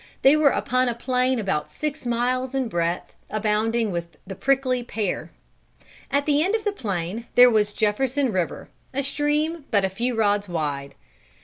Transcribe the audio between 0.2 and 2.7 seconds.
They were upon a plain about six miles in